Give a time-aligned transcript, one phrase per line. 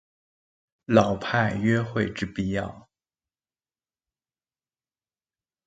[0.87, 2.89] 老派約會之必要